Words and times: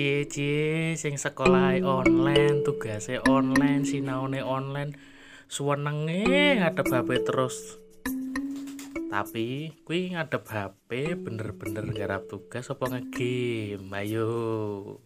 cie-cie 0.00 0.96
sing 0.96 1.20
sekolah 1.20 1.76
online, 1.84 2.64
tugasnya 2.64 3.20
online, 3.28 3.84
sinaune 3.84 4.40
online, 4.40 4.96
suwenenge 5.44 6.56
ngadep 6.56 6.88
HP 6.88 7.08
terus. 7.28 7.76
Tapi 9.12 9.76
kuwi 9.84 10.16
ngadep 10.16 10.48
HP 10.48 11.20
bener-bener 11.20 11.84
garap 11.92 12.32
tugas 12.32 12.72
apa 12.72 12.96
ngegame. 12.96 13.92
Ayo. 13.92 14.32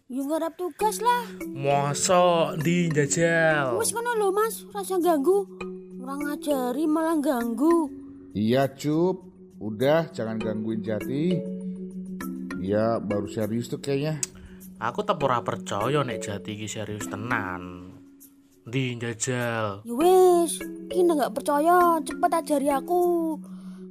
Yo 0.07 0.21
ngarep 0.23 0.55
tugas 0.55 1.03
lah. 1.03 1.27
Mosok 1.43 2.63
di 2.63 2.87
jajal. 2.87 3.75
Wis 3.75 3.91
ngono 3.91 4.15
lho 4.15 4.31
Mas, 4.31 4.63
rasa 4.71 4.95
ganggu. 5.03 5.43
Orang 5.99 6.23
ngajari 6.23 6.87
malah 6.87 7.19
ganggu. 7.19 7.91
Iya 8.31 8.71
cup, 8.71 9.27
udah 9.59 10.07
jangan 10.15 10.39
gangguin 10.39 10.79
Jati. 10.79 11.35
Dia 12.63 13.03
baru 13.03 13.27
serius 13.27 13.67
tuh 13.67 13.83
kayaknya. 13.83 14.23
Aku 14.75 15.07
tak 15.07 15.23
ora 15.23 15.39
percaya 15.39 16.03
nek 16.03 16.19
jati 16.19 16.51
iki 16.53 16.67
serius 16.67 17.07
tenan. 17.07 17.95
Di 18.65 18.97
jajal. 18.97 19.85
Ya 19.85 19.93
wis, 19.93 20.59
ki 20.89 20.99
nggak 21.05 21.31
percaya, 21.31 22.01
cepet 22.01 22.31
ajari 22.33 22.69
aku. 22.73 23.37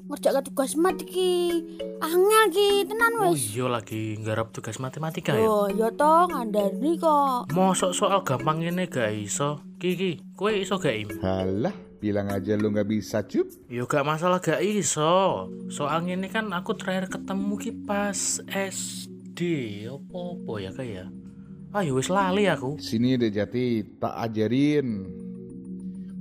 Ngerjakan 0.05 0.45
tugas 0.45 0.77
mat 0.77 1.01
iki. 1.01 1.65
Angel 2.05 2.45
ki, 2.53 2.85
tenan 2.85 3.17
Oh 3.17 3.33
wis. 3.33 3.57
iya 3.57 3.65
lagi 3.73 4.21
nggarap 4.21 4.53
tugas 4.53 4.77
matematika 4.77 5.33
ya. 5.33 5.49
Oh, 5.49 5.65
ya 5.73 5.89
toh 5.89 6.29
ngandani 6.29 7.01
kok. 7.01 7.49
Mosok 7.57 7.97
soal 7.97 8.21
gampang 8.21 8.61
ini 8.61 8.85
gak 8.85 9.17
iso. 9.17 9.65
Kiki, 9.81 10.21
kowe 10.37 10.53
iso 10.53 10.77
gak 10.77 10.93
im? 10.93 11.09
Halah, 11.25 11.73
bilang 11.97 12.29
aja 12.29 12.53
lu 12.53 12.69
nggak 12.69 12.85
bisa 12.85 13.25
cup. 13.25 13.49
Yo 13.73 13.89
gak 13.89 14.05
masalah 14.05 14.43
gak 14.45 14.61
iso. 14.61 15.49
Soal 15.73 16.05
ini 16.05 16.29
kan 16.29 16.53
aku 16.53 16.77
terakhir 16.77 17.09
ketemu 17.09 17.55
ki 17.57 17.73
pas 17.89 18.43
SD. 18.45 19.14
Apa-apa 19.35 20.53
ya 20.63 20.71
kayak. 20.71 21.09
Ah 21.75 21.83
yo 21.83 21.99
wis 21.99 22.07
lali 22.07 22.47
aku. 22.47 22.79
Sini 22.79 23.19
deh 23.19 23.35
Jati, 23.35 23.83
tak 23.99 24.15
ajarin. 24.31 25.11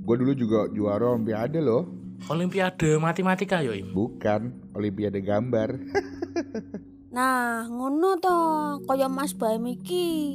Gue 0.02 0.16
dulu 0.18 0.34
juga 0.34 0.66
juara 0.74 1.14
olimpiade 1.14 1.62
loh. 1.62 1.86
Olimpiade 2.26 2.98
matematika 2.98 3.62
yo 3.62 3.70
im. 3.70 3.94
Bukan, 3.94 4.74
olimpiade 4.74 5.22
gambar. 5.22 5.70
Nah, 7.14 7.70
ngono 7.70 8.18
toh, 8.18 8.82
kaya 8.90 9.06
Mas 9.06 9.38
Baim 9.38 9.62
iki. 9.70 10.34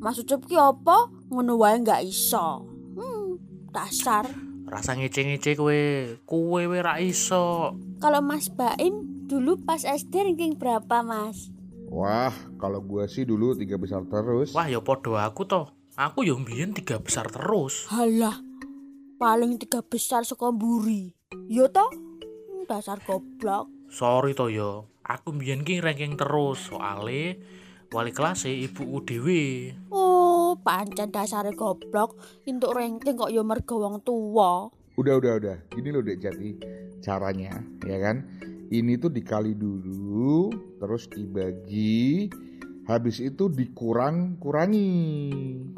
Mas 0.00 0.16
Ucup 0.16 0.48
ki 0.48 0.56
apa? 0.56 1.12
Ngono 1.28 1.60
wae 1.60 1.76
nggak 1.76 2.08
iso. 2.08 2.64
Hmm, 2.96 3.36
dasar. 3.68 4.24
Rasa 4.64 4.96
ngece-ngece 4.96 5.60
kowe. 5.60 5.76
Kowe 6.24 6.62
we 6.72 6.80
ra 6.80 7.04
iso. 7.04 7.76
Kalau 8.00 8.24
Mas 8.24 8.48
Baim 8.48 9.28
dulu 9.28 9.60
pas 9.60 9.84
SD 9.84 10.24
ranking 10.24 10.56
berapa, 10.56 11.04
Mas? 11.04 11.52
Wah, 11.96 12.28
kalau 12.60 12.84
gue 12.84 13.08
sih 13.08 13.24
dulu 13.24 13.56
tiga 13.56 13.80
besar 13.80 14.04
terus. 14.04 14.52
Wah 14.52 14.68
yo 14.68 14.84
podo 14.84 15.16
aku 15.16 15.48
toh. 15.48 15.72
Aku 15.96 16.28
yo 16.28 16.36
mbiyen 16.36 16.76
tiga 16.76 17.00
besar 17.00 17.24
terus. 17.32 17.88
Halah, 17.88 18.36
paling 19.16 19.56
tiga 19.56 19.80
besar 19.80 20.20
saka 20.28 20.52
mburi. 20.52 21.16
Yo 21.48 21.72
toh? 21.72 21.88
Hmm, 21.88 22.68
Dasar 22.68 23.00
goblok. 23.00 23.72
Sorry 23.88 24.36
toh 24.36 24.52
yo. 24.52 24.92
Aku 25.08 25.32
mbiyen 25.32 25.64
ki 25.64 25.80
ranking 25.80 26.20
terus 26.20 26.68
soale 26.68 27.40
wali 27.88 28.12
kelas 28.12 28.44
e 28.44 28.68
ibuku 28.68 29.00
dhewe. 29.08 29.44
Oh, 29.88 30.52
pancen 30.60 31.08
dasare 31.08 31.56
goblok. 31.56 32.20
Untuk 32.44 32.76
ranking 32.76 33.16
kok 33.16 33.32
yo 33.32 33.40
mergo 33.40 33.80
wong 33.80 34.04
tuwa. 34.04 34.68
Udah, 35.00 35.16
udah, 35.16 35.40
udah. 35.40 35.56
Gini 35.72 35.88
loh 35.96 36.04
Dek 36.04 36.20
Jati, 36.20 36.60
caranya, 37.00 37.56
ya 37.88 37.96
kan? 38.04 38.28
Ini 38.66 38.98
tuh 38.98 39.14
dikali 39.14 39.54
dulu, 39.54 40.50
terus 40.82 41.06
dibagi, 41.06 42.26
habis 42.90 43.22
itu 43.22 43.46
dikurang-kurangi. 43.46 44.90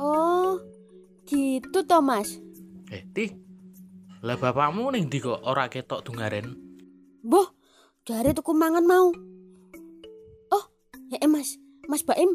Oh, 0.01 0.57
gitu 1.29 1.85
toh, 1.85 2.01
Mas. 2.01 2.41
Eh, 2.89 3.05
Ti. 3.13 3.27
Lah 4.25 4.35
bapakmu 4.41 4.89
ning 4.91 5.07
ndi 5.13 5.21
kok 5.21 5.45
ora 5.45 5.69
ketok 5.69 6.03
dungaren? 6.03 6.57
Boh, 7.23 7.53
jare 8.09 8.33
tuku 8.33 8.51
mangan 8.57 8.83
mau. 8.83 9.13
Oh, 10.51 10.65
eh 11.13 11.21
eh, 11.21 11.31
Mas, 11.31 11.61
Mas 11.87 12.03
Baim, 12.03 12.35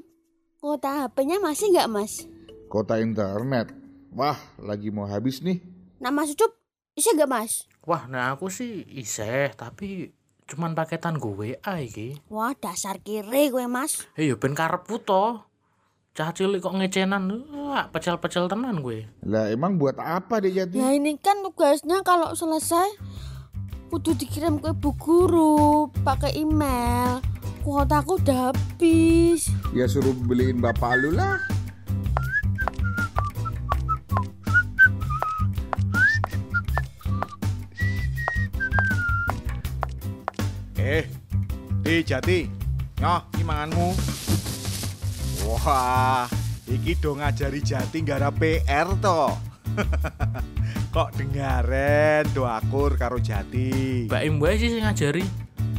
kota 0.62 1.10
HP-nya 1.10 1.42
masih 1.44 1.74
nggak 1.74 1.92
Mas? 1.92 2.30
Kota 2.70 3.02
internet. 3.02 3.74
Wah, 4.14 4.38
lagi 4.62 4.94
mau 4.94 5.10
habis 5.10 5.42
nih. 5.42 5.60
Nah 5.98 6.14
Mas 6.14 6.32
Ucup, 6.32 6.54
isi 6.94 7.10
nggak 7.12 7.28
Mas? 7.28 7.66
Wah, 7.84 8.06
nah 8.08 8.32
aku 8.32 8.48
sih 8.48 8.86
iseh, 8.96 9.52
tapi 9.58 10.14
cuman 10.54 10.78
paketan 10.78 11.18
gue 11.18 11.58
WA 11.58 11.74
iki. 11.82 12.22
Wah, 12.30 12.54
dasar 12.54 13.02
kiri 13.02 13.50
gue 13.50 13.66
Mas. 13.66 14.06
Eh 14.14 14.30
yo 14.30 14.38
ben 14.38 14.54
karepku 14.54 15.02
to. 15.02 15.42
Cah 16.14 16.30
cilik 16.30 16.62
kok 16.62 16.78
ngecenan. 16.78 17.50
Wah, 17.50 17.90
pecel-pecel 17.90 18.46
tenan 18.46 18.86
gue. 18.86 19.10
Lah 19.26 19.50
emang 19.50 19.82
buat 19.82 19.98
apa 19.98 20.38
Dek 20.38 20.54
Jati? 20.54 20.78
Ya 20.78 20.94
ini 20.94 21.18
kan 21.18 21.42
tugasnya 21.42 22.06
kalau 22.06 22.38
selesai 22.38 23.02
kudu 23.90 24.14
dikirim 24.14 24.62
ke 24.62 24.78
ibu 24.78 24.94
guru 24.94 25.90
pakai 26.06 26.38
email. 26.38 27.18
Kuotaku 27.66 28.22
udah 28.22 28.54
habis. 28.54 29.50
Ya 29.74 29.90
suruh 29.90 30.14
beliin 30.14 30.62
bapak 30.62 31.02
lu 31.02 31.18
lah. 31.18 31.42
Eh, 40.84 41.08
di 41.80 42.04
Jati. 42.04 42.44
Nyoh, 43.00 43.32
iki 43.32 43.44
manganmu. 43.48 43.96
Wah, 45.48 46.28
iki 46.68 47.00
do 47.00 47.16
ngajari 47.16 47.64
Jati 47.64 48.04
gara 48.04 48.28
PR 48.36 48.92
to. 49.00 49.32
Kok 50.96 51.10
dengaren 51.16 52.28
do 52.36 52.44
akur 52.44 53.00
karo 53.00 53.16
Jati. 53.24 54.12
Mbak 54.12 54.22
Im 54.28 54.44
wae 54.44 54.60
sih 54.60 54.76
sing 54.76 54.84
ngajari. 54.84 55.24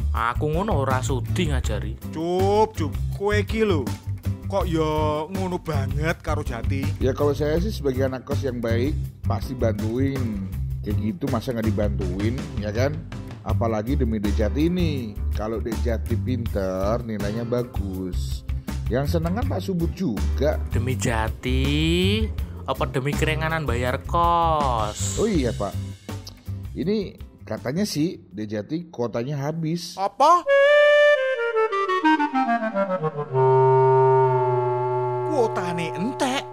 Aku 0.09 0.49
ngono 0.49 0.73
ora 0.73 1.05
sudi 1.05 1.53
ngajari. 1.53 2.01
Cup, 2.09 2.73
cup, 2.73 2.89
kowe 3.13 3.37
iki 3.37 3.61
lho. 3.61 3.85
Kok 4.49 4.65
ya 4.65 5.29
ngono 5.29 5.61
banget 5.61 6.17
karo 6.25 6.41
Jati? 6.41 6.81
Ya 6.97 7.13
kalau 7.13 7.37
saya 7.37 7.61
sih 7.61 7.69
sebagai 7.69 8.09
anak 8.09 8.25
kos 8.25 8.41
yang 8.41 8.57
baik 8.57 8.97
pasti 9.21 9.53
bantuin. 9.53 10.49
Kayak 10.81 10.97
gitu 10.97 11.29
masa 11.29 11.53
nggak 11.53 11.69
dibantuin, 11.69 12.33
ya 12.57 12.73
kan? 12.73 12.97
Apalagi 13.45 13.93
demi 13.93 14.17
Dek 14.17 14.41
Jati 14.41 14.73
ini. 14.73 15.13
Kalau 15.37 15.61
Dek 15.61 15.77
Jati 15.85 16.17
pinter, 16.17 17.05
nilainya 17.05 17.45
bagus. 17.45 18.41
Yang 18.89 19.17
seneng 19.17 19.37
kan 19.37 19.45
Pak 19.45 19.61
Subut 19.61 19.93
juga. 19.93 20.57
Demi 20.73 20.97
jati 20.97 22.25
apa 22.65 22.89
demi 22.89 23.13
kerenganan 23.13 23.69
bayar 23.69 24.01
kos? 24.01 25.21
Oh 25.21 25.29
iya 25.29 25.53
Pak, 25.53 25.77
ini 26.73 27.13
katanya 27.45 27.85
sih 27.85 28.17
Dek 28.33 28.49
Jati 28.49 28.89
kotanya 28.89 29.45
habis. 29.45 29.93
Apa? 29.93 30.41
Kuotane 35.29 35.93
entek. 35.93 36.45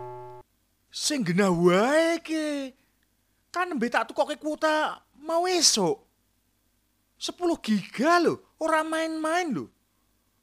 Sing 0.93 1.25
genah 1.25 1.49
wae. 1.49 2.21
Kan 3.49 3.73
nembe 3.73 3.89
tak 3.89 4.13
tukoke 4.13 4.37
kuota 4.37 5.01
mau 5.25 5.49
esuk. 5.49 6.12
10 7.23 7.39
giga 7.63 8.19
lho, 8.19 8.43
ora 8.59 8.83
main-main 8.83 9.55
lho. 9.55 9.71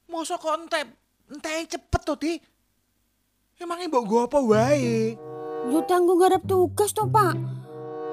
Mosok 0.07 0.39
kok 0.39 0.55
entek 0.63 0.87
entek 1.27 1.75
cepet 1.75 2.01
to, 2.07 2.15
Di? 2.15 2.39
Emangnya 3.59 3.91
mbok 3.91 4.03
nggo 4.07 4.17
apa 4.23 4.39
wae? 4.39 5.19
Yo 5.67 5.83
tanggung 5.83 6.23
garap 6.23 6.47
tugas 6.47 6.95
toh 6.95 7.11
Pak. 7.11 7.35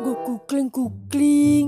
Gue 0.03 0.19
googling 0.27 0.67
googling. 0.67 1.67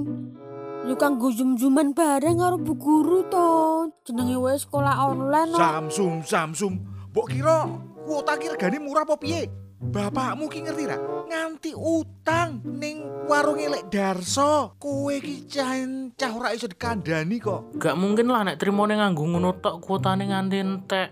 Yo 0.90 0.98
kanggo 0.98 1.30
zoom-zooman 1.30 1.94
bareng 1.94 2.42
karo 2.42 2.58
bu 2.58 2.74
guru 2.74 3.30
toh. 3.30 3.94
Jenenge 4.02 4.34
wae 4.34 4.58
sekolah 4.58 4.98
online. 4.98 5.54
Samsung, 5.54 6.26
Samsung. 6.26 6.74
Mbok 7.14 7.26
kira 7.30 7.70
kuota 8.02 8.34
ki 8.34 8.58
regane 8.58 8.82
murah 8.82 9.06
apa 9.06 9.14
piye? 9.14 9.46
Bapakmu 9.78 10.50
ki 10.50 10.66
ngerti 10.66 10.84
ra? 10.90 10.98
Nganti 11.30 11.70
utang 11.70 12.66
ning 12.66 12.98
warung 13.30 13.62
elek 13.62 13.86
Darso. 13.86 14.74
Kowe 14.74 15.14
ki 15.22 15.46
cah 15.46 15.78
cah 16.18 16.30
ora 16.34 16.50
iso 16.50 16.66
dikandani 16.66 17.38
kok. 17.38 17.78
Gak 17.78 17.94
mungkin 17.94 18.26
lah 18.26 18.42
nek 18.42 18.58
trimone 18.58 18.98
nganggo 18.98 19.22
ngono 19.22 19.54
tok 19.62 19.78
kuotane 19.78 20.26
nganti 20.26 20.56
entek. 20.58 21.08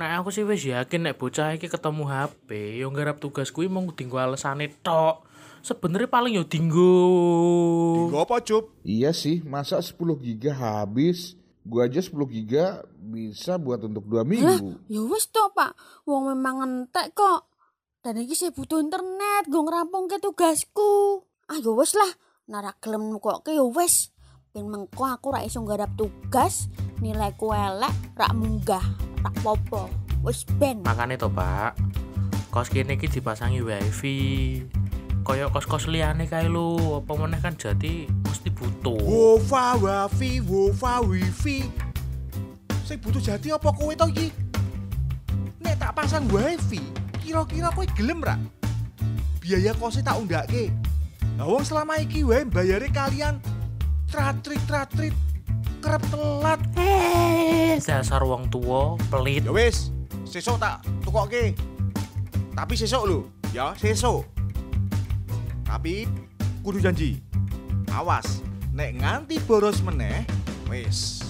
Nek 0.00 0.10
aku 0.16 0.32
sih 0.32 0.48
wis 0.48 0.64
yakin 0.64 1.12
nek 1.12 1.20
bocah 1.20 1.52
iki 1.52 1.68
ketemu 1.68 2.08
HP, 2.08 2.80
yo 2.80 2.88
nggarap 2.88 3.20
tugas 3.20 3.52
kuwi 3.52 3.68
mung 3.68 3.92
dinggo 3.92 4.16
alesane 4.16 4.72
tok. 4.80 5.28
Sebenarnya 5.60 6.08
paling 6.08 6.40
yo 6.40 6.44
dinggo. 6.48 6.96
Nggo 8.08 8.16
apa, 8.20 8.40
Cup? 8.40 8.68
Iya 8.84 9.12
sih, 9.16 9.44
masa 9.44 9.80
10 9.80 9.96
giga 10.20 10.52
habis? 10.56 11.36
Gua 11.64 11.88
aja 11.88 12.00
10 12.00 12.12
giga 12.28 12.84
bisa 13.00 13.56
buat 13.56 13.80
untuk 13.84 14.04
dua 14.04 14.24
minggu. 14.24 14.76
ya 14.88 15.00
wis 15.04 15.28
toh 15.28 15.52
Pak. 15.52 15.76
Wong 16.08 16.32
memang 16.32 16.64
entek 16.64 17.16
kok. 17.16 17.53
Dan 18.04 18.20
iki 18.20 18.36
saya 18.36 18.52
butuh 18.52 18.84
internet, 18.84 19.48
gue 19.48 19.64
ngerampung 19.64 20.12
ke 20.12 20.20
tugasku. 20.20 21.24
Ah 21.48 21.56
ya 21.56 21.72
wis 21.72 21.96
lah, 21.96 22.12
nara 22.44 22.76
gelem 22.76 23.16
kok 23.16 23.48
ke 23.48 23.56
ya 23.56 23.64
wis. 23.64 24.12
Ben 24.52 24.68
mengko 24.68 25.08
aku 25.08 25.32
ra 25.32 25.40
iso 25.40 25.64
nggarap 25.64 25.88
tugas, 25.96 26.68
nilaiku 27.00 27.56
elek, 27.56 27.96
rak 28.12 28.36
munggah, 28.36 28.84
rak 29.24 29.32
popo. 29.40 29.88
Wis 30.20 30.44
ben. 30.60 30.84
Makane 30.84 31.16
to, 31.16 31.32
Pak. 31.32 31.80
Kos 32.52 32.68
kene 32.68 33.00
iki 33.00 33.08
dipasangi 33.08 33.64
wifi. 33.64 34.20
Kaya 35.24 35.48
kos-kos 35.48 35.88
liyane 35.88 36.28
kae 36.28 36.44
lho, 36.52 37.00
apa 37.00 37.12
meneh 37.16 37.40
kan 37.40 37.56
jati 37.56 38.04
mesti 38.28 38.52
butuh. 38.52 39.00
Wofa 39.00 39.80
wafi, 39.80 40.44
wofa 40.44 41.00
wifi. 41.08 41.64
Sing 42.84 43.00
butuh 43.00 43.24
jati 43.24 43.48
apa 43.48 43.72
kowe 43.72 43.96
to 43.96 44.12
iki? 44.12 44.28
Nek 45.64 45.80
tak 45.80 45.96
pasang 45.96 46.28
wifi, 46.28 46.84
kira-kira 47.24 47.72
kowe 47.72 47.88
gelem 47.96 48.20
ra? 48.20 48.36
Biaya 49.40 49.72
kosnya 49.80 50.12
tak 50.12 50.20
undake. 50.20 50.68
Lah 51.40 51.48
wong 51.48 51.64
selama 51.64 51.96
iki 51.96 52.20
wae 52.20 52.44
bayare 52.44 52.92
kalian 52.92 53.40
tratrit 54.12 54.60
tratrit 54.68 55.16
kerep 55.80 56.04
telat. 56.12 56.60
Eh, 56.76 57.80
dasar 57.80 58.20
wong 58.24 58.52
tua 58.52 59.00
pelit. 59.08 59.48
Ya 59.48 59.52
wis, 59.56 59.88
sesuk 60.28 60.60
tak 60.60 60.84
tukokke. 61.00 61.56
Tapi 62.52 62.74
sesuk 62.76 63.02
lho, 63.08 63.20
ya 63.56 63.72
sesuk. 63.74 64.22
Tapi 65.64 66.04
kudu 66.60 66.78
janji. 66.78 67.18
Awas, 67.90 68.42
nek 68.74 69.00
nganti 69.00 69.40
boros 69.42 69.80
meneh, 69.80 70.28
wis. 70.68 71.24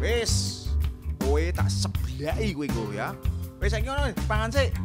Wis. 0.00 0.32
Kowe 1.22 1.40
tak 1.54 1.72
seblaki 1.72 2.52
kowe 2.52 2.92
ya. 2.92 3.16
Wis 3.64 3.72
saiki 3.72 3.88
ngono, 3.88 4.12
pangan 4.28 4.52
sik. 4.52 4.76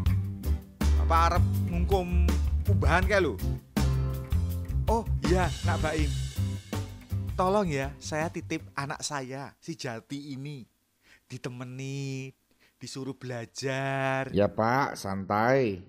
Bapak 1.04 1.36
arep 1.36 1.44
ngungkum 1.68 2.24
ubahan 2.72 3.04
kae 3.04 3.20
lho. 3.20 3.36
Oh 4.88 5.04
iya, 5.28 5.52
Nak 5.68 5.84
Baim. 5.84 6.08
Tolong 7.36 7.68
ya, 7.68 7.92
saya 8.00 8.32
titip 8.32 8.64
anak 8.80 9.04
saya, 9.04 9.52
si 9.60 9.76
Jati 9.76 10.32
ini. 10.32 10.64
Ditemeni, 11.28 12.32
disuruh 12.80 13.20
belajar. 13.20 14.32
Ya 14.32 14.48
Pak, 14.48 14.96
santai. 14.96 15.84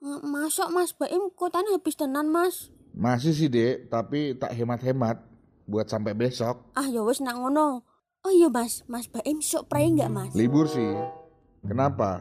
Eh, 0.00 0.20
Masuk 0.24 0.72
Mas 0.72 0.96
Baim 0.96 1.28
kotanya 1.36 1.76
habis 1.76 2.00
tenan 2.00 2.32
Mas. 2.32 2.72
Masih 2.96 3.36
sih 3.36 3.52
dek, 3.52 3.92
tapi 3.92 4.32
tak 4.32 4.56
hemat-hemat 4.56 5.20
buat 5.68 5.84
sampai 5.84 6.16
besok. 6.16 6.64
Ah 6.72 6.88
ya 6.88 7.04
wis 7.04 7.20
nak 7.20 7.36
ngono. 7.36 7.84
Oh 8.26 8.34
iya 8.34 8.50
Mas, 8.50 8.82
Mas 8.90 9.06
Baim 9.06 9.38
sok 9.38 9.70
pray 9.70 9.86
enggak 9.86 10.10
Mas? 10.10 10.34
Libur 10.34 10.66
sih. 10.66 10.98
Kenapa? 11.62 12.18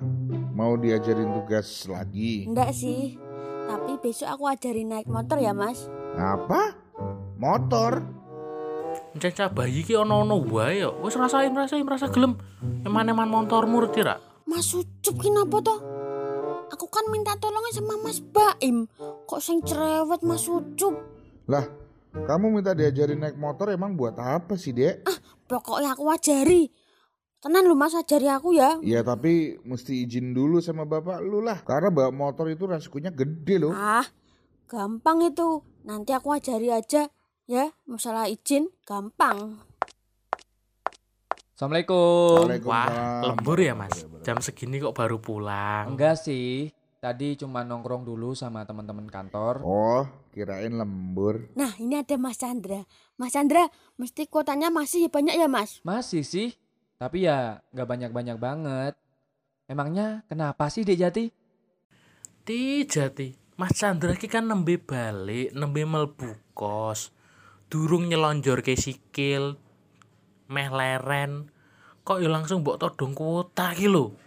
Mau 0.53 0.77
diajarin 0.77 1.33
tugas 1.33 1.65
lagi? 1.89 2.45
Enggak 2.45 2.77
sih. 2.77 3.17
Tapi 3.65 3.97
besok 3.97 4.29
aku 4.29 4.45
ajarin 4.45 4.93
naik 4.93 5.09
motor 5.09 5.41
ya 5.41 5.49
Mas. 5.57 5.89
Apa? 6.13 6.77
Motor? 7.41 8.05
Cecah 9.17 9.49
bayi 9.49 9.81
ki 9.81 9.97
ono-ono 9.97 10.45
wae 10.45 10.85
yo. 10.85 10.93
Wis 11.01 11.17
rasain 11.17 11.57
rasain 11.57 11.89
rasa 11.89 12.13
gelem. 12.13 12.37
Eman-eman 12.85 13.25
motormu 13.25 13.81
ngerti 13.81 14.05
ra? 14.05 14.21
Mas 14.45 14.77
Ucup 14.77 15.17
kenapa 15.17 15.57
toh? 15.65 15.81
Aku 16.69 16.85
kan 16.85 17.09
minta 17.09 17.33
tolongnya 17.41 17.81
sama 17.81 17.97
Mas 18.05 18.21
Baim. 18.21 18.85
Kok 19.25 19.41
sing 19.41 19.65
cerewet 19.65 20.21
Mas 20.21 20.45
Ucup? 20.45 21.01
Lah, 21.49 21.65
kamu 22.13 22.61
minta 22.61 22.77
diajarin 22.77 23.25
naik 23.25 23.41
motor 23.41 23.73
emang 23.73 23.97
buat 23.97 24.13
apa 24.21 24.53
sih 24.53 24.69
dek? 24.69 25.01
Pokoknya 25.45 25.93
aku 25.93 26.09
ajari. 26.09 26.73
Tenan 27.37 27.69
lu 27.69 27.77
Mas 27.77 27.93
ajari 27.93 28.25
aku 28.25 28.57
ya. 28.57 28.81
Ya 28.81 29.05
tapi 29.05 29.61
mesti 29.61 30.01
izin 30.01 30.33
dulu 30.33 30.57
sama 30.65 30.81
bapak 30.89 31.21
lu 31.21 31.45
lah. 31.45 31.61
Karena 31.61 31.93
bawa 31.93 32.09
motor 32.09 32.49
itu 32.49 32.65
resikonya 32.65 33.13
gede 33.13 33.61
loh. 33.61 33.69
Ah, 33.69 34.05
gampang 34.65 35.21
itu. 35.21 35.61
Nanti 35.85 36.17
aku 36.17 36.33
ajari 36.33 36.73
aja 36.73 37.05
ya. 37.45 37.69
Masalah 37.85 38.25
izin 38.25 38.73
gampang. 38.81 39.61
Assalamualaikum. 41.55 42.51
Wah, 42.67 42.83
Waalaikumsalam. 42.89 43.23
lembur 43.31 43.57
ya, 43.61 43.73
Mas. 43.77 44.03
Jam 44.27 44.43
segini 44.43 44.81
kok 44.81 44.91
baru 44.91 45.23
pulang. 45.23 45.93
Enggak 45.93 46.19
sih. 46.19 46.73
Tadi 47.05 47.37
cuma 47.37 47.61
nongkrong 47.61 48.01
dulu 48.01 48.33
sama 48.33 48.65
teman-teman 48.65 49.05
kantor. 49.05 49.61
Oh, 49.61 50.09
kirain 50.33 50.73
lembur. 50.73 51.53
Nah, 51.53 51.77
ini 51.77 52.01
ada 52.01 52.17
Mas 52.17 52.41
Chandra. 52.41 52.81
Mas 53.13 53.29
Chandra, 53.29 53.69
mesti 54.01 54.25
kuotanya 54.25 54.73
masih 54.73 55.05
banyak 55.13 55.37
ya, 55.37 55.45
Mas? 55.45 55.85
Masih 55.85 56.25
sih. 56.25 56.57
Tapi 56.97 57.29
ya 57.29 57.61
nggak 57.77 57.85
banyak-banyak 57.85 58.41
banget. 58.41 58.97
Emangnya 59.69 60.25
kenapa 60.25 60.65
sih 60.73 60.81
Dek 60.81 60.97
Jati? 60.97 61.29
Ti 62.41 62.89
jati. 62.89 63.37
Mas 63.53 63.77
Chandra 63.77 64.17
ki 64.17 64.25
kan 64.25 64.49
nembe 64.49 64.81
balik, 64.81 65.53
nembe 65.53 65.85
melbu 65.85 66.57
kos. 66.57 67.13
Durung 67.69 68.09
nyelonjor 68.09 68.65
ke 68.65 68.73
sikil. 68.73 69.61
Meh 70.49 70.73
leren. 70.73 71.53
Kok 72.01 72.17
ya 72.17 72.33
langsung 72.33 72.65
mbok 72.65 72.81
todong 72.81 73.13
kuota 73.13 73.77
ki 73.77 73.93
lho. 73.93 74.24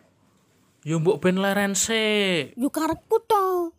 Ya 0.88 0.96
mbok 0.96 1.20
ben 1.20 1.36
leren 1.36 1.76
sik. 1.76 2.56
Yuk 2.56 2.72
karepku 2.72 3.20
toh. 3.28 3.76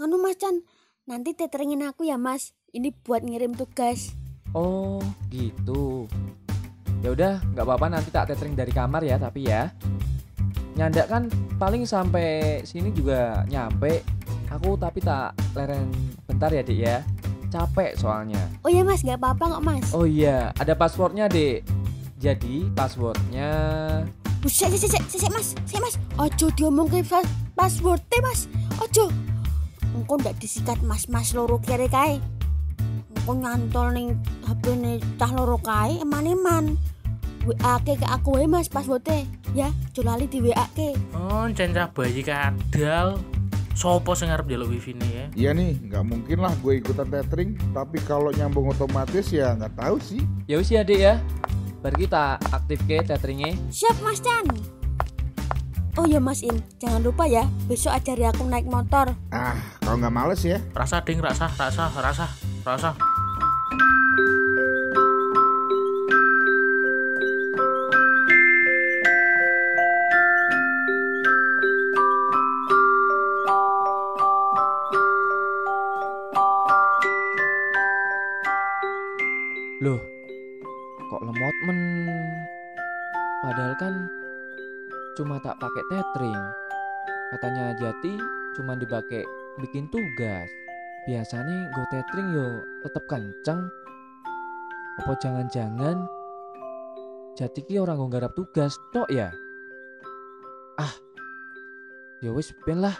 Nganu 0.00 0.16
Mas 0.16 0.40
Chan, 0.40 0.64
nanti 1.04 1.36
teteringin 1.36 1.84
aku 1.84 2.08
ya, 2.08 2.16
Mas. 2.16 2.56
Ini 2.72 2.88
buat 3.04 3.20
ngirim 3.20 3.52
tugas. 3.52 4.16
Oh, 4.56 4.96
gitu. 5.28 6.08
Ya 7.04 7.12
udah, 7.12 7.44
nggak 7.52 7.68
apa-apa 7.68 7.86
nanti 7.92 8.08
tak 8.08 8.32
tethering 8.32 8.56
dari 8.56 8.72
kamar 8.72 9.04
ya, 9.04 9.20
tapi 9.20 9.44
ya. 9.44 9.68
Nyandak 10.72 11.04
kan 11.04 11.28
paling 11.60 11.84
sampai 11.84 12.64
sini 12.64 12.88
juga 12.88 13.44
nyampe. 13.52 14.00
Aku 14.48 14.72
tapi 14.80 15.04
tak 15.04 15.36
leren 15.52 15.92
bentar 16.24 16.48
ya, 16.48 16.64
Dik 16.64 16.80
ya. 16.80 17.04
Capek 17.52 17.92
soalnya. 18.00 18.40
Oh 18.64 18.72
ya, 18.72 18.80
Mas, 18.80 19.04
nggak 19.04 19.20
apa-apa 19.20 19.60
kok, 19.60 19.64
Mas. 19.68 19.92
Oh 19.92 20.08
iya, 20.08 20.48
ada 20.56 20.72
passwordnya, 20.72 21.28
Dek. 21.28 21.60
Jadi, 22.16 22.72
passwordnya 22.72 23.52
Buset, 24.38 24.70
sik, 24.70 24.86
sik, 24.86 25.02
sik, 25.10 25.18
sik, 25.18 25.30
Mas. 25.34 25.58
Sik, 25.66 25.82
Mas. 25.82 25.98
Ojo 26.14 26.46
diomong 26.54 26.86
ke 26.86 27.02
pas 27.02 27.26
password 27.58 27.98
Mas. 28.22 28.46
Ojo. 28.78 29.10
Engko 29.98 30.14
ndak 30.14 30.38
disikat 30.38 30.78
Mas-mas 30.86 31.34
loro 31.34 31.58
kere 31.58 31.90
kae. 31.90 32.22
Engko 33.18 33.34
nyantol 33.34 33.90
ning 33.90 34.14
HP 34.46 34.78
ne 34.78 35.02
cah 35.18 35.34
loro 35.34 35.58
kae 35.58 35.98
eman-eman. 35.98 36.78
WA 37.50 37.82
ke 37.82 37.98
ke 37.98 38.06
aku 38.06 38.38
wae 38.38 38.46
Mas 38.46 38.70
passwordnya. 38.70 39.26
Ya, 39.58 39.74
ojo 39.90 40.06
lali 40.06 40.30
di 40.30 40.38
WA 40.38 40.70
ke. 40.70 40.94
Oh, 41.18 41.50
cencah 41.50 41.90
bayi 41.90 42.22
kadal. 42.22 43.18
Sopo 43.78 44.14
sing 44.14 44.30
arep 44.30 44.46
njaluk 44.50 44.74
wifi 44.74 44.90
nih 44.90 45.10
ya? 45.10 45.24
Iya 45.38 45.50
nih, 45.54 45.78
nggak 45.86 46.02
mungkin 46.02 46.38
lah 46.42 46.50
gue 46.62 46.82
ikutan 46.82 47.10
tethering. 47.10 47.54
Tapi 47.74 47.98
kalau 48.06 48.34
nyambung 48.34 48.70
otomatis 48.70 49.30
ya 49.30 49.54
nggak 49.54 49.74
tahu 49.78 49.98
sih. 50.02 50.22
Ya 50.50 50.58
wis 50.58 50.70
ya, 50.70 50.82
Dek 50.82 50.98
ya. 50.98 51.14
Bar 51.78 51.94
kita 51.94 52.42
aktif 52.50 52.82
ke 52.90 52.98
tetheringnya. 53.06 53.54
Siap, 53.70 54.02
Mas 54.02 54.18
Chan. 54.18 54.44
Oh 55.98 56.06
ya 56.06 56.22
Mas 56.22 56.46
Im, 56.46 56.54
jangan 56.78 57.02
lupa 57.02 57.26
ya, 57.26 57.42
besok 57.66 57.90
ajari 57.90 58.22
aku 58.22 58.46
naik 58.46 58.70
motor. 58.70 59.18
Ah, 59.34 59.58
kalau 59.82 59.98
nggak 59.98 60.14
males 60.14 60.42
ya. 60.46 60.62
Rasa 60.70 61.02
ding, 61.02 61.18
rasa, 61.18 61.50
rasa, 61.58 61.90
rasa, 61.90 62.26
rasa. 62.62 62.94
Loh, 79.78 80.02
kok 81.08 81.24
lemot 81.24 81.56
men? 81.64 81.80
Padahal 83.40 83.74
kan 83.80 83.94
cuma 85.16 85.40
tak 85.40 85.56
pakai 85.56 85.84
tethering. 85.88 86.42
Katanya 87.32 87.72
Jati 87.80 88.20
cuma 88.56 88.76
dipakai 88.76 89.24
bikin 89.64 89.88
tugas. 89.88 90.48
Biasanya 91.08 91.72
go 91.72 91.82
tethering 91.88 92.28
yo 92.36 92.46
tetep 92.84 93.04
kenceng. 93.08 93.72
Apa 95.00 95.12
jangan-jangan 95.16 96.04
Jati 97.38 97.62
ki 97.64 97.80
orang 97.80 98.02
garap 98.10 98.34
tugas 98.34 98.76
tok 98.90 99.08
ya? 99.08 99.30
Ah, 100.76 100.94
ya 102.20 102.34
wis 102.34 102.52
ben 102.66 102.84
lah. 102.84 102.98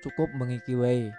Cukup 0.00 0.30
mengiki 0.32 0.78
wae. 0.78 1.12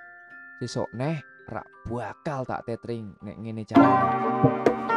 Sesok 0.57 0.89
neh 0.95 1.19
rak 1.43 1.67
bakal 1.83 2.47
tak 2.47 2.63
tethering 2.63 3.13
nek 3.19 3.35
ngene 3.43 3.67
carane. 3.67 4.92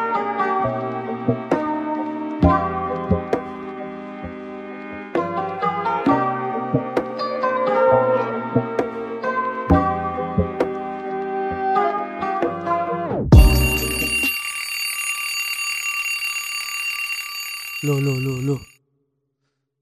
Loh, 17.86 18.02
loh, 18.02 18.18
loh, 18.18 18.42
loh. 18.42 18.62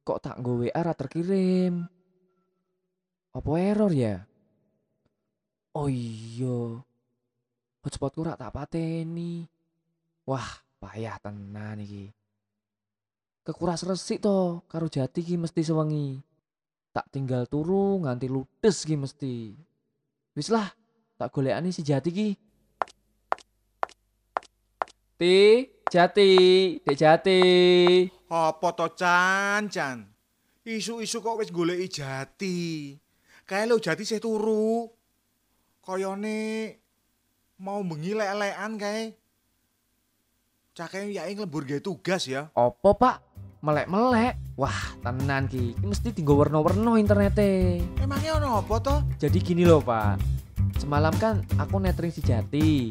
Kok 0.05 0.21
tak 0.21 0.37
nggo 0.37 0.61
WA 0.61 0.77
ra 0.77 0.93
terkirim? 0.93 1.89
Apa 3.33 3.51
error 3.57 3.89
ya? 3.89 4.21
Oh 5.73 5.89
iya. 5.89 6.85
Hotspotku 7.81 8.21
rak 8.29 8.37
tak 8.37 8.53
pateni. 8.53 9.49
Wah, 10.29 10.45
payah 10.85 11.17
tenan 11.25 11.81
iki. 11.81 12.13
kekuras 13.45 13.85
resik 13.85 14.25
to 14.25 14.65
karo 14.69 14.89
Jati 14.89 15.21
ki 15.25 15.41
mesti 15.41 15.65
sewengi. 15.65 16.21
Tak 16.93 17.09
tinggal 17.13 17.49
turu 17.49 18.05
nganti 18.05 18.29
ludes 18.29 18.85
ki 18.85 18.97
mesti. 19.01 19.57
Wis 20.37 20.49
lah, 20.53 20.69
tak 21.17 21.33
golekani 21.33 21.73
si 21.73 21.81
Jati 21.81 22.11
ki. 22.13 22.29
Ti, 25.21 25.37
Jati, 25.89 26.31
Dek 26.85 26.97
Jati. 26.97 27.41
Apa 28.29 28.69
to 28.75 28.87
Chan? 28.99 29.69
Isu-isu 30.65 31.21
kok 31.21 31.45
wis 31.45 31.53
goleki 31.53 32.01
jati. 32.01 32.57
Kae 33.45 33.69
lo 33.69 33.77
jati 33.77 34.01
sih 34.01 34.17
turu. 34.17 34.89
Koyone 35.85 36.73
mau 37.61 37.85
bengi 37.85 38.17
lek-lekan 38.17 38.81
kae. 38.81 39.13
Cake 40.75 41.07
ya 41.07 41.31
ing 41.31 41.39
lembur 41.39 41.63
gawe 41.63 41.79
tugas 41.79 42.27
ya. 42.27 42.51
Opo 42.51 42.99
pak? 42.99 43.23
Melek-melek. 43.63 44.59
Wah, 44.59 44.99
tenan 45.07 45.47
ki. 45.47 45.79
Ki 45.79 45.87
mesti 45.87 46.11
tinggal 46.11 46.35
warna-warna 46.35 46.99
internete. 46.99 47.79
Emangnya 48.03 48.43
ono 48.43 48.59
apa 48.59 48.83
to? 48.83 48.97
Jadi 49.23 49.39
gini 49.39 49.63
loh 49.63 49.79
pak. 49.79 50.19
Semalam 50.83 51.15
kan 51.15 51.47
aku 51.63 51.79
netring 51.79 52.11
si 52.11 52.27
Jati. 52.27 52.91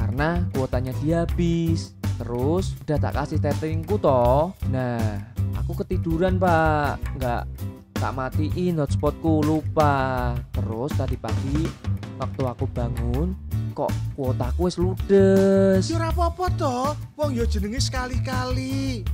Karena 0.00 0.48
kuotanya 0.56 0.96
dia 1.04 1.28
habis. 1.28 1.92
Terus 2.16 2.72
udah 2.88 2.96
tak 2.96 3.12
kasih 3.12 3.36
tetringku 3.36 4.00
toh. 4.00 4.56
Nah, 4.72 5.20
aku 5.60 5.76
ketiduran 5.84 6.40
pak. 6.40 6.96
Nggak 7.20 7.42
tak 8.00 8.16
matiin 8.16 8.80
hotspotku 8.80 9.44
lupa. 9.44 10.32
Terus 10.56 10.88
tadi 10.96 11.20
pagi 11.20 11.68
waktu 12.16 12.42
aku 12.48 12.64
bangun 12.72 13.36
kok 13.76 13.92
kuotaku 14.16 14.72
wis 14.72 14.80
ludes. 14.80 15.84
Ya 15.84 16.00
ora 16.00 16.08
apa-apa 16.08 16.48
to. 16.56 16.96
Wong 17.20 17.36
yo 17.36 17.44
jenenge 17.44 17.84
sekali-kali. 17.84 19.04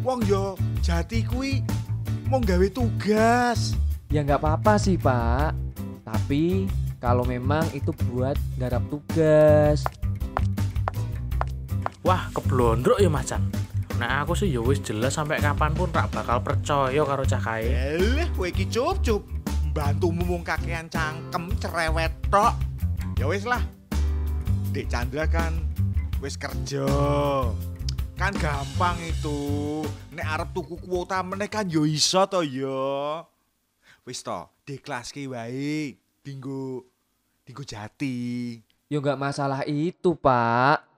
Wong 0.00 0.24
yo 0.24 0.56
jati 0.80 1.20
kuwi 1.20 1.60
mau 2.32 2.40
gawe 2.40 2.64
tugas. 2.72 3.76
Ya 4.08 4.24
nggak 4.24 4.40
apa-apa 4.40 4.80
sih 4.80 4.96
pak. 4.96 5.52
Tapi 6.08 6.64
kalau 6.96 7.28
memang 7.28 7.68
itu 7.76 7.92
buat 8.08 8.40
garap 8.56 8.80
tugas. 8.88 9.84
Wah, 12.00 12.32
keblondrok 12.32 12.96
ya 12.96 13.12
macan. 13.12 13.59
Nah, 14.00 14.24
aku 14.24 14.32
sih 14.32 14.48
ya 14.48 14.64
wis 14.64 14.80
jelas 14.80 15.12
sampai 15.12 15.44
kapan 15.44 15.76
pun 15.76 15.92
rak 15.92 16.08
bakal 16.08 16.40
percaya 16.40 17.04
karo 17.04 17.20
cah 17.20 17.36
kae. 17.36 17.68
Eleh, 17.68 18.32
kowe 18.32 18.48
iki 18.48 18.64
cup-cup. 18.64 19.20
Bantumu 19.76 20.24
mung 20.24 20.40
kakean 20.40 20.88
cangkem 20.88 21.52
cerewet 21.60 22.08
tok. 22.32 22.56
Ya 23.20 23.28
wis 23.28 23.44
lah. 23.44 23.60
Dek 24.72 24.88
Chandra 24.88 25.28
kan 25.28 25.52
wis 26.24 26.40
kerja. 26.40 26.88
Kan 28.16 28.32
gampang 28.40 28.96
itu. 29.04 29.84
Nek 30.16 30.26
arep 30.32 30.48
tuku 30.56 30.80
kuota 30.80 31.20
meneh 31.20 31.52
kan 31.52 31.68
yo 31.68 31.84
iso 31.84 32.24
to 32.24 32.40
yo. 32.40 33.20
Wis 34.08 34.24
to, 34.24 34.48
diklaske 34.64 35.28
wae. 35.28 35.92
Dinggo 36.24 36.88
dinggo 37.44 37.68
jati. 37.68 38.56
Ya 38.88 38.96
nggak 38.96 39.20
masalah 39.20 39.60
itu 39.68 40.16
pak. 40.16 40.88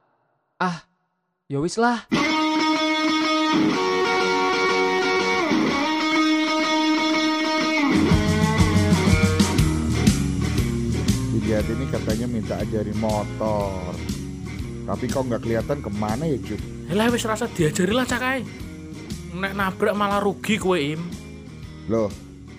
Ah, 0.63 0.87
ya 1.51 1.59
wis 1.59 1.75
lah. 1.83 2.07
Jati 11.53 11.69
ini 11.77 11.85
katanya 11.85 12.27
minta 12.33 12.57
ajarin 12.57 12.97
motor. 12.97 13.93
Tapi 14.89 15.05
kok 15.05 15.29
nggak 15.29 15.45
kelihatan 15.45 15.85
ke 15.85 15.91
mana 15.93 16.25
ya 16.25 16.41
Cup? 16.41 16.57
Lah 16.97 17.13
wis 17.13 17.29
rasa 17.29 17.45
diajari 17.45 17.93
lah 17.93 18.09
cah 18.09 18.17
kae. 18.17 18.41
Nek 19.37 19.53
nabrak 19.53 19.93
malah 19.93 20.25
rugi 20.25 20.57
kowe 20.57 20.81
Im. 20.81 21.05
Loh, 21.93 22.09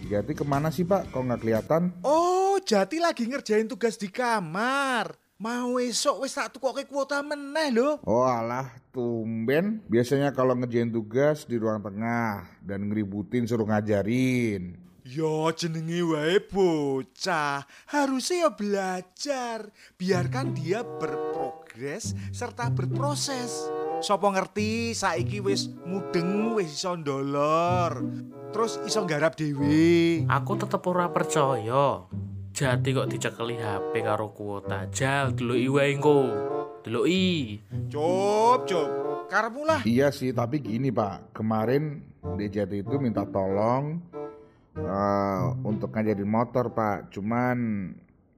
Jati 0.06 0.38
ke 0.38 0.46
mana 0.46 0.70
sih 0.70 0.86
Pak? 0.86 1.10
Kok 1.10 1.26
nggak 1.26 1.42
kelihatan? 1.42 1.90
Oh, 2.06 2.62
Jati 2.62 3.02
lagi 3.02 3.26
ngerjain 3.26 3.66
tugas 3.66 3.98
di 3.98 4.14
kamar. 4.14 5.23
Mau 5.42 5.82
esok 5.82 6.22
wis 6.22 6.38
tak 6.38 6.54
tukoke 6.54 6.86
kuota 6.86 7.26
meneh 7.26 7.74
lho. 7.74 7.98
Oh 8.06 8.22
alah, 8.22 8.70
tumben. 8.94 9.82
Biasanya 9.90 10.30
kalau 10.30 10.54
ngerjain 10.54 10.94
tugas 10.94 11.50
di 11.50 11.58
ruang 11.58 11.82
tengah 11.82 12.46
dan 12.62 12.86
ngeributin 12.86 13.50
suruh 13.50 13.66
ngajarin. 13.66 14.78
Ya 15.04 15.52
jenenge 15.58 16.00
wae 16.06 16.38
bocah, 16.38 17.68
harusnya 17.92 18.48
ya 18.48 18.50
belajar. 18.54 19.60
Biarkan 20.00 20.56
dia 20.56 20.86
berprogres 20.86 22.16
serta 22.32 22.72
berproses. 22.72 23.68
Sopo 24.00 24.32
ngerti 24.32 24.96
saiki 24.96 25.42
wis 25.42 25.68
mudeng 25.84 26.56
wis 26.56 26.78
iso 26.78 26.94
ndolor. 26.94 28.06
Terus 28.54 28.80
iso 28.86 29.04
nggarap 29.04 29.34
dhewe. 29.36 30.24
Aku 30.30 30.56
tetep 30.62 30.80
ora 30.88 31.10
percaya. 31.12 32.06
Jati 32.54 32.94
kok 32.94 33.10
dicekeli 33.10 33.58
HP 33.58 34.06
karo 34.06 34.30
kuota. 34.30 34.86
Jal 34.94 35.34
deloki 35.34 35.68
wae 35.74 35.90
engko. 35.98 36.30
Deloki. 36.86 37.58
Cop, 37.90 38.70
cop. 38.70 38.90
Karepmu 39.26 39.66
lah. 39.66 39.82
Iya 39.90 40.14
sih, 40.14 40.30
tapi 40.30 40.62
gini 40.62 40.94
Pak. 40.94 41.34
Kemarin 41.34 42.14
Dejati 42.38 42.86
itu 42.86 43.02
minta 43.02 43.26
tolong 43.26 43.98
eh, 44.78 45.44
untuk 45.66 45.90
ngajarin 45.98 46.30
motor 46.30 46.70
Pak. 46.70 47.10
Cuman 47.18 47.90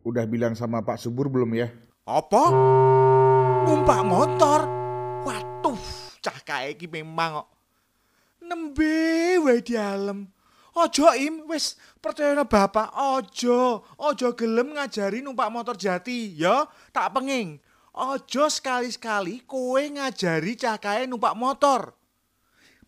udah 0.08 0.24
bilang 0.32 0.56
sama 0.56 0.80
Pak 0.80 0.96
Subur 0.96 1.28
belum 1.28 1.52
ya? 1.52 1.68
Apa? 2.08 2.56
Numpak 3.68 4.00
motor? 4.08 4.64
Waduh, 5.28 5.84
cah 6.24 6.40
kae 6.48 6.72
iki 6.80 6.88
memang 6.88 7.44
kok. 7.44 7.50
Nembe 8.48 9.44
wae 9.44 9.60
di 9.60 9.76
alam. 9.76 10.24
Ojo 10.76 11.08
im, 11.16 11.48
wis 11.48 11.80
percaya 12.04 12.36
bapak. 12.44 12.92
Ojo, 13.00 13.88
ojo 13.96 14.28
gelem 14.36 14.76
ngajari 14.76 15.24
numpak 15.24 15.48
motor 15.48 15.80
jati, 15.80 16.36
ya. 16.36 16.68
Tak 16.92 17.16
penging. 17.16 17.64
Ojo 17.96 18.52
sekali-sekali 18.52 19.48
kowe 19.48 19.80
ngajari 19.80 20.60
cah 20.60 20.76
kae 20.76 21.08
numpak 21.08 21.32
motor. 21.40 21.96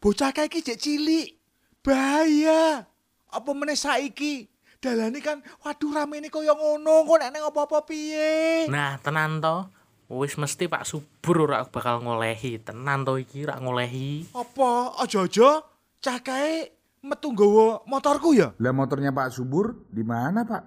Bocah 0.04 0.36
kae 0.36 0.52
iki 0.52 0.60
jek 0.60 0.84
cilik. 0.84 1.40
Bahaya. 1.80 2.84
Apa 3.32 3.50
meneh 3.56 3.80
saiki? 3.80 4.52
Dalane 4.84 5.24
kan 5.24 5.40
waduh 5.64 5.96
ramene 5.96 6.28
kaya 6.28 6.54
ngono, 6.54 7.08
kok 7.08 7.18
nek 7.24 7.32
neng 7.34 7.44
apa-apa 7.48 7.88
piye? 7.88 8.68
Nah, 8.68 9.00
tenan 9.00 9.40
to. 9.40 9.64
Wis 10.12 10.36
mesti 10.36 10.68
Pak 10.68 10.84
Subur 10.84 11.48
ora 11.48 11.64
bakal 11.64 12.04
ngolehi. 12.04 12.60
Tenan 12.60 13.08
to 13.08 13.16
iki 13.16 13.48
rak 13.48 13.64
ngolehi. 13.64 14.28
Apa 14.36 15.00
aja-aja 15.00 15.64
cah 16.04 16.20
kae 16.20 16.77
metu 17.08 17.32
nggawa 17.32 17.88
motorku 17.88 18.36
ya? 18.36 18.52
Lah 18.60 18.76
motornya 18.76 19.16
Pak 19.16 19.32
Subur 19.32 19.88
di 19.88 20.04
mana 20.04 20.44
Pak? 20.44 20.64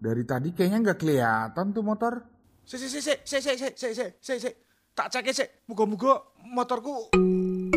Dari 0.00 0.24
tadi 0.24 0.56
kayaknya 0.56 0.90
nggak 0.90 0.98
kelihatan 0.98 1.76
tuh 1.76 1.84
motor. 1.84 2.24
Sik 2.64 2.80
sik 2.80 2.90
sik 2.90 3.18
sik 3.28 3.40
sik 3.44 3.56
sik 3.60 3.72
sik 3.76 3.92
sik 3.92 4.10
sik 4.18 4.38
sik. 4.40 4.54
Tak 4.96 5.12
cek 5.12 5.28
sik. 5.30 5.48
Muga-muga 5.68 6.24
motorku 6.40 7.12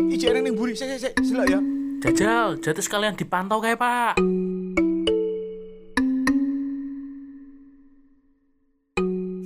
ijek 0.08 0.32
ning 0.40 0.56
mburi. 0.56 0.72
Sik 0.72 0.96
sik 0.96 1.00
sik. 1.00 1.14
Selak 1.20 1.46
ya. 1.52 1.60
Jajal, 2.00 2.60
jatuh 2.60 2.84
sekalian 2.84 3.14
dipantau 3.16 3.60
kayak 3.60 3.78
Pak. 3.80 4.20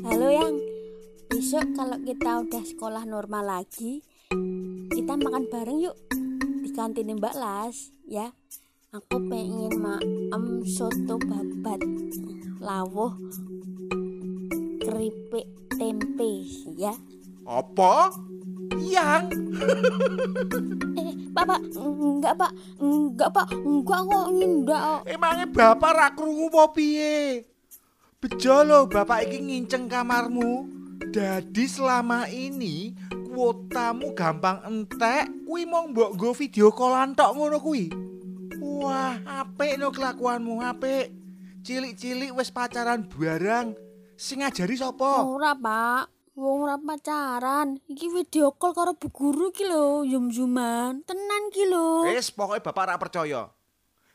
Halo 0.06 0.28
yang 0.30 0.54
besok 1.30 1.66
kalau 1.74 1.98
kita 2.06 2.30
udah 2.42 2.64
sekolah 2.64 3.04
normal 3.06 3.44
lagi 3.46 4.02
kita 4.90 5.14
makan 5.16 5.50
bareng 5.50 5.78
yuk 5.82 5.96
di 6.62 6.70
kantin 6.70 7.18
Mbak 7.18 7.34
Las 7.34 7.90
ya 8.06 8.30
aku 8.90 9.22
pengen 9.30 9.70
maem 9.78 10.66
soto 10.66 11.14
babat 11.22 11.78
lawuh 12.58 13.14
keripik 14.82 15.46
tempe 15.78 16.42
ya 16.74 16.90
Apa? 17.46 18.10
Yang 18.82 19.30
eh 20.98 21.14
pak 21.30 21.44
pak 21.46 21.60
enggak 21.78 22.34
pak 22.34 22.52
enggak 22.82 23.30
pak 23.30 23.46
enggak 23.54 24.00
kok 24.10 24.26
enggak 24.26 24.82
emangnya 25.06 25.46
bapak 25.46 25.92
ra 25.94 26.08
krungu 26.10 26.50
apa 26.50 26.74
piye? 26.74 27.46
Bejo 28.18 28.66
lho 28.66 28.90
bapak 28.90 29.30
iki 29.30 29.38
nginceng 29.38 29.86
kamarmu. 29.86 30.66
Dadi 31.14 31.66
selama 31.66 32.26
ini 32.26 32.94
kuotamu 33.30 34.14
gampang 34.18 34.66
entek, 34.66 35.30
kuwi 35.46 35.62
mau 35.62 35.86
mbok 35.86 36.18
nggo 36.18 36.30
video 36.34 36.74
callan 36.74 37.14
tok 37.14 37.34
ngono 37.34 37.58
kuwi. 37.58 38.09
Wah, 38.60 39.16
apik 39.24 39.80
no 39.80 39.88
kelakuanmu, 39.88 40.60
apik. 40.60 41.08
Cilik-cilik 41.64 42.36
wis 42.36 42.52
pacaran 42.52 43.08
barang. 43.08 43.72
Sing 44.20 44.44
ngajari 44.44 44.76
sapa? 44.76 45.24
ora 45.24 45.56
pak 45.56 46.12
wong 46.36 46.68
ora 46.68 46.76
pacaran 46.76 47.80
iki 47.88 48.12
video 48.12 48.52
call 48.52 48.76
karo 48.76 48.92
bu 48.92 49.08
guru 49.08 49.48
iki 49.48 49.64
lho 49.64 50.04
yum-yuman 50.04 51.00
tenan 51.08 51.48
iki 51.48 51.64
lho 51.64 52.04
Wis 52.04 52.28
pokoke 52.28 52.60
bapak 52.60 52.84
ra 52.84 53.00
percaya. 53.00 53.48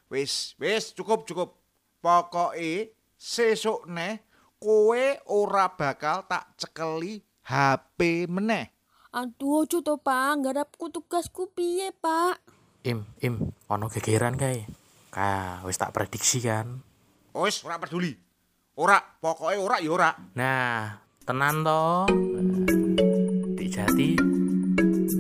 Wis, 0.10 0.54
wis 0.62 0.94
cukup 0.94 1.26
cukup. 1.26 1.58
Pokoke 2.06 2.94
sesuk 3.18 3.90
neh 3.90 4.22
kowe 4.62 5.06
ora 5.26 5.74
bakal 5.74 6.22
tak 6.30 6.54
cekeli 6.54 7.26
HP 7.42 8.30
meneh. 8.30 8.70
aduh 9.16 9.64
ojo 9.64 9.80
to 9.80 9.96
pak 9.96 10.44
nggarapku 10.44 10.92
tugasku 10.92 11.48
piye 11.56 11.96
pak 12.04 12.36
Im, 12.84 13.08
im, 13.24 13.55
ono 13.66 13.90
gegeran 13.90 14.38
kae. 14.38 14.66
Ka, 15.10 15.64
wis 15.66 15.80
tak 15.80 15.96
prediksi 15.96 16.44
kan. 16.44 16.84
Wis 17.34 17.66
ora 17.66 17.82
peduli. 17.82 18.14
Ora, 18.76 19.00
pokoknya 19.00 19.58
ora 19.64 19.78
ya 19.80 19.90
ora. 19.90 20.10
Nah, 20.36 21.00
tenan 21.24 21.64
to. 21.64 21.84
Dik 23.56 23.70
Jati, 23.72 24.10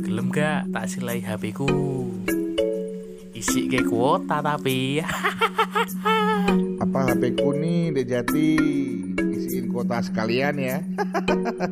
gelem 0.03 0.27
gak 0.29 0.67
tak 0.75 0.85
silai 0.91 1.23
HP 1.23 1.55
ku? 1.55 1.71
Isi 3.31 3.71
ke 3.71 3.81
kuota 3.87 4.43
tapi. 4.43 4.99
Apa 6.83 6.99
HP 7.11 7.39
ku 7.39 7.55
nih 7.55 7.95
Dek 7.95 8.07
Jati? 8.07 8.49
Isiin 9.15 9.71
kuota 9.71 10.03
sekalian 10.03 10.55
ya. 10.59 10.77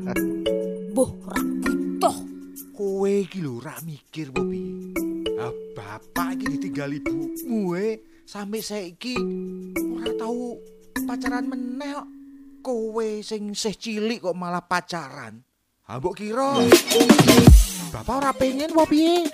Boh, 0.95 1.11
rakito. 1.27 2.11
Kowe 2.73 3.11
iki 3.11 3.43
lho 3.43 3.61
ora 3.61 3.75
mikir 3.83 4.31
Bobi. 4.33 4.72
Bapak 6.11 6.35
iki 6.35 6.45
ditinggal 6.59 6.91
ibumu 6.99 7.79
eh. 7.79 8.03
Sampai 8.27 8.59
saiki 8.59 9.15
ora 9.79 10.11
tahu 10.19 10.59
pacaran 11.07 11.47
meneh 11.47 11.95
kok. 11.95 12.07
Kowe 12.59 13.07
sing 13.23 13.55
sih 13.55 13.71
cilik 13.71 14.19
kok 14.19 14.35
malah 14.35 14.67
pacaran. 14.67 15.39
Ha 15.87 15.99
mbok 15.99 16.19
kira 16.19 16.59
Bapak 17.95 18.15
ora 18.19 18.31
pengen 18.35 18.75
apa 18.75 18.83
piye? 18.83 19.31